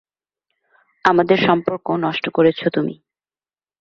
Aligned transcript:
আমাদের 1.05 1.37
সম্পর্ক 1.47 1.85
নষ্ট 1.97 2.25
করেছো 2.29 2.65
তুমি। 2.69 2.95